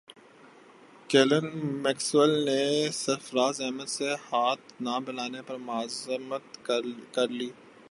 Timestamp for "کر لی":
7.13-7.49